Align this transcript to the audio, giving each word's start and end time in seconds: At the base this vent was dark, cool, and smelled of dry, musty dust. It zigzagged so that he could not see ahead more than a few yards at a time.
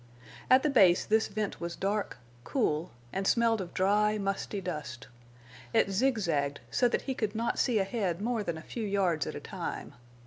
At 0.49 0.63
the 0.63 0.69
base 0.71 1.05
this 1.05 1.27
vent 1.27 1.61
was 1.61 1.75
dark, 1.75 2.17
cool, 2.43 2.89
and 3.13 3.27
smelled 3.27 3.61
of 3.61 3.71
dry, 3.71 4.17
musty 4.17 4.59
dust. 4.59 5.05
It 5.73 5.91
zigzagged 5.91 6.59
so 6.71 6.87
that 6.87 7.03
he 7.03 7.13
could 7.13 7.35
not 7.35 7.59
see 7.59 7.77
ahead 7.77 8.19
more 8.19 8.41
than 8.41 8.57
a 8.57 8.63
few 8.63 8.83
yards 8.83 9.27
at 9.27 9.35
a 9.35 9.39
time. 9.39 9.93